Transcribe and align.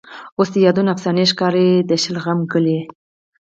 اوس 0.37 0.49
د 0.53 0.55
یادونه 0.65 0.89
افسانې 0.95 1.23
ښکاري. 1.31 1.69
د 1.89 1.91
شلغمې 2.03 2.45
ګله 2.51 2.79